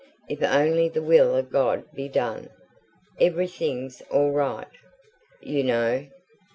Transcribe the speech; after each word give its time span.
If 0.27 0.41
only 0.41 0.89
the 0.89 1.03
will 1.03 1.35
of 1.35 1.51
God 1.51 1.83
be 1.93 2.09
done, 2.09 2.49
everything's 3.19 4.01
all 4.09 4.31
right, 4.31 4.65
you 5.43 5.63
know. 5.63 6.07